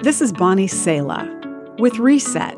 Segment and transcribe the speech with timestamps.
[0.00, 1.26] This is Bonnie Sala
[1.80, 2.56] with Reset.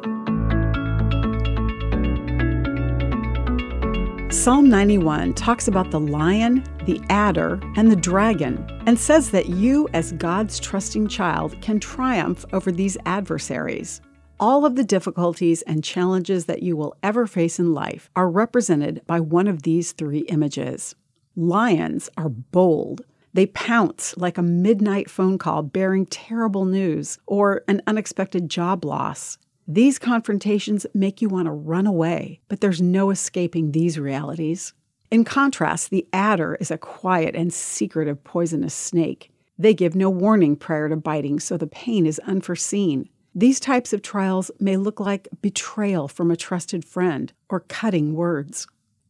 [4.31, 9.89] Psalm 91 talks about the lion, the adder, and the dragon, and says that you,
[9.95, 14.03] as God's trusting child, can triumph over these adversaries.
[14.39, 19.01] All of the difficulties and challenges that you will ever face in life are represented
[19.07, 20.95] by one of these three images.
[21.37, 23.01] Lions are bold.
[23.33, 29.39] They pounce like a midnight phone call bearing terrible news or an unexpected job loss.
[29.69, 34.75] These confrontations make you want to run away, but there's no escaping these realities.
[35.13, 39.31] In contrast, the adder is a quiet and secretive poisonous snake.
[39.59, 43.09] They give no warning prior to biting, so the pain is unforeseen.
[43.35, 48.67] These types of trials may look like betrayal from a trusted friend or cutting words.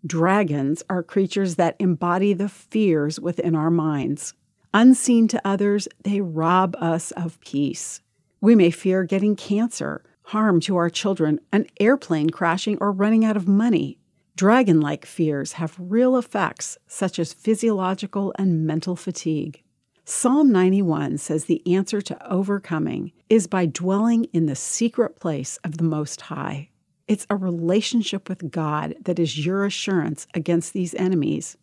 [0.06, 4.34] Dragons are creatures that embody the fears within our minds.
[4.72, 8.00] Unseen to others, they rob us of peace.
[8.40, 13.36] We may fear getting cancer harm to our children, an airplane crashing, or running out
[13.36, 13.98] of money.
[14.36, 19.62] Dragon like fears have real effects, such as physiological and mental fatigue.
[20.04, 25.78] Psalm 91 says the answer to overcoming is by dwelling in the secret place of
[25.78, 26.70] the Most High.
[27.10, 31.56] It's a relationship with God that is your assurance against these enemies.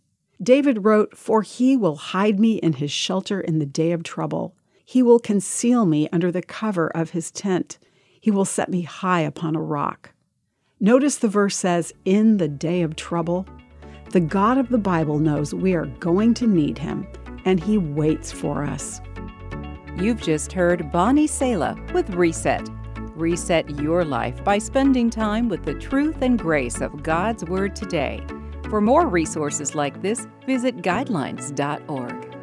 [0.44, 4.58] David wrote, For he will hide me in his shelter in the day of trouble.
[4.84, 7.80] He will conceal me under the cover of his tent.
[8.20, 10.12] He will set me high upon a rock.
[10.82, 13.48] Notice the verse says, In the day of trouble.
[14.12, 17.08] The God of the Bible knows we are going to need him,
[17.46, 19.00] and he waits for us.
[19.96, 22.70] You've just heard Bonnie Sala with Reset.
[23.18, 28.22] Reset your life by spending time with the truth and grace of God's Word today.
[28.70, 32.37] For more resources like this, visit guidelines.org.